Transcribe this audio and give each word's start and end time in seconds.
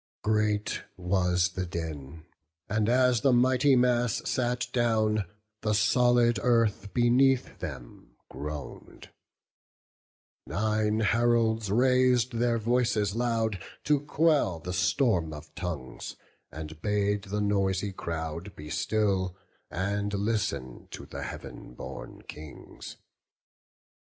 Great 0.23 0.81
was 0.97 1.49
the 1.49 1.63
din; 1.67 2.25
and 2.67 2.89
as 2.89 3.21
the 3.21 3.31
mighty 3.31 3.75
mass 3.75 4.27
Sat 4.27 4.65
down, 4.73 5.25
the 5.61 5.75
solid 5.75 6.39
earth 6.41 6.91
beneath 6.91 7.59
them 7.59 8.15
groan'd; 8.27 9.11
Nine 10.47 11.01
heralds 11.01 11.69
rais'd 11.69 12.31
their 12.39 12.57
voices 12.57 13.15
loud, 13.15 13.61
to 13.83 13.99
quell 13.99 14.57
The 14.59 14.73
storm 14.73 15.33
of 15.33 15.53
tongues, 15.53 16.15
and 16.51 16.81
bade 16.81 17.25
the 17.25 17.39
noisy 17.39 17.93
crowd 17.93 18.55
Be 18.55 18.71
still, 18.71 19.37
and 19.69 20.11
listen 20.15 20.87
to 20.89 21.05
the 21.05 21.21
Heav'n 21.21 21.75
born 21.75 22.23
Kings. 22.23 22.97